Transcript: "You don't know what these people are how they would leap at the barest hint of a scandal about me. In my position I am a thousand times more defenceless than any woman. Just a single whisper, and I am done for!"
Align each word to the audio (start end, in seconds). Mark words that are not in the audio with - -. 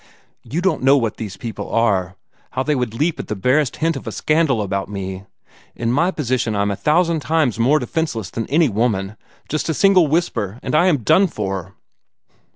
"You 0.41 0.61
don't 0.61 0.81
know 0.81 0.97
what 0.97 1.17
these 1.17 1.37
people 1.37 1.69
are 1.69 2.15
how 2.53 2.63
they 2.63 2.73
would 2.73 2.95
leap 2.95 3.19
at 3.19 3.27
the 3.27 3.35
barest 3.35 3.75
hint 3.75 3.95
of 3.95 4.07
a 4.07 4.11
scandal 4.11 4.63
about 4.63 4.89
me. 4.89 5.27
In 5.75 5.91
my 5.91 6.09
position 6.09 6.55
I 6.55 6.63
am 6.63 6.71
a 6.71 6.75
thousand 6.75 7.19
times 7.19 7.59
more 7.59 7.77
defenceless 7.77 8.31
than 8.31 8.47
any 8.47 8.67
woman. 8.67 9.15
Just 9.47 9.69
a 9.69 9.75
single 9.75 10.07
whisper, 10.07 10.57
and 10.63 10.73
I 10.73 10.87
am 10.87 11.03
done 11.03 11.27
for!" 11.27 11.75